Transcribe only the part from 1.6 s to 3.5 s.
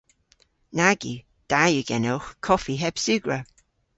yw genowgh koffi heb sugra.